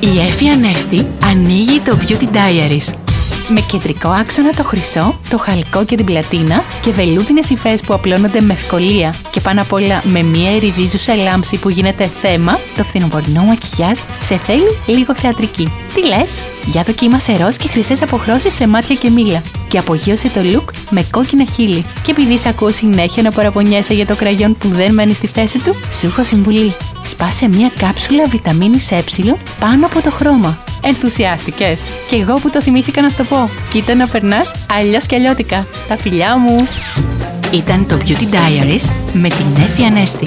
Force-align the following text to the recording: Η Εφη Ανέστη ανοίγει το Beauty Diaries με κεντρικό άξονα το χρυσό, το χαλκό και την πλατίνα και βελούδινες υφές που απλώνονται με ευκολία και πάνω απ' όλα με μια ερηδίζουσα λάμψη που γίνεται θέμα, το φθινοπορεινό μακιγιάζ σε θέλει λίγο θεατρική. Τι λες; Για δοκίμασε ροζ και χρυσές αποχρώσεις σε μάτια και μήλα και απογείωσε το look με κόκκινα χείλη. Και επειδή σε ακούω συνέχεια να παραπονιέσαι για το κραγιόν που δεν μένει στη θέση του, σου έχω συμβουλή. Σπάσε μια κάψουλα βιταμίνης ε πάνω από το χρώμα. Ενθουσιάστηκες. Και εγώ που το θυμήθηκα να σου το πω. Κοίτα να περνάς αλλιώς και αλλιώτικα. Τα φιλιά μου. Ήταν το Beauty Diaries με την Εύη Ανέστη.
Η 0.00 0.20
Εφη 0.28 0.48
Ανέστη 0.48 1.06
ανοίγει 1.24 1.80
το 1.80 1.98
Beauty 2.00 2.24
Diaries 2.24 2.94
με 3.48 3.60
κεντρικό 3.60 4.08
άξονα 4.08 4.52
το 4.52 4.64
χρυσό, 4.64 5.18
το 5.30 5.38
χαλκό 5.38 5.84
και 5.84 5.96
την 5.96 6.04
πλατίνα 6.04 6.64
και 6.80 6.92
βελούδινες 6.92 7.50
υφές 7.50 7.80
που 7.80 7.94
απλώνονται 7.94 8.40
με 8.40 8.52
ευκολία 8.52 9.14
και 9.30 9.40
πάνω 9.40 9.60
απ' 9.62 9.72
όλα 9.72 10.02
με 10.04 10.22
μια 10.22 10.50
ερηδίζουσα 10.50 11.14
λάμψη 11.14 11.58
που 11.58 11.68
γίνεται 11.68 12.10
θέμα, 12.20 12.60
το 12.76 12.84
φθινοπορεινό 12.84 13.42
μακιγιάζ 13.42 13.98
σε 14.22 14.36
θέλει 14.36 14.78
λίγο 14.86 15.14
θεατρική. 15.14 15.72
Τι 15.94 16.06
λες; 16.06 16.40
Για 16.66 16.82
δοκίμασε 16.82 17.36
ροζ 17.36 17.56
και 17.56 17.68
χρυσές 17.68 18.02
αποχρώσεις 18.02 18.54
σε 18.54 18.68
μάτια 18.68 18.96
και 18.96 19.10
μήλα 19.10 19.42
και 19.68 19.78
απογείωσε 19.78 20.28
το 20.28 20.40
look 20.52 20.72
με 20.90 21.06
κόκκινα 21.10 21.44
χείλη. 21.54 21.84
Και 22.02 22.10
επειδή 22.10 22.38
σε 22.38 22.48
ακούω 22.48 22.72
συνέχεια 22.72 23.22
να 23.22 23.30
παραπονιέσαι 23.30 23.94
για 23.94 24.06
το 24.06 24.16
κραγιόν 24.16 24.56
που 24.56 24.68
δεν 24.68 24.94
μένει 24.94 25.14
στη 25.14 25.26
θέση 25.26 25.58
του, 25.58 25.74
σου 25.92 26.06
έχω 26.06 26.24
συμβουλή. 26.24 26.74
Σπάσε 27.06 27.48
μια 27.48 27.70
κάψουλα 27.78 28.28
βιταμίνης 28.28 28.90
ε 28.90 29.04
πάνω 29.60 29.86
από 29.86 30.02
το 30.02 30.10
χρώμα. 30.10 30.58
Ενθουσιάστηκες. 30.82 31.84
Και 32.08 32.16
εγώ 32.16 32.34
που 32.34 32.50
το 32.50 32.62
θυμήθηκα 32.62 33.02
να 33.02 33.08
σου 33.08 33.16
το 33.16 33.24
πω. 33.24 33.50
Κοίτα 33.70 33.94
να 33.94 34.08
περνάς 34.08 34.54
αλλιώς 34.70 35.06
και 35.06 35.14
αλλιώτικα. 35.14 35.66
Τα 35.88 35.96
φιλιά 35.96 36.36
μου. 36.36 36.56
Ήταν 37.52 37.86
το 37.86 37.98
Beauty 38.06 38.34
Diaries 38.34 38.90
με 39.12 39.28
την 39.28 39.64
Εύη 39.64 39.82
Ανέστη. 39.82 40.26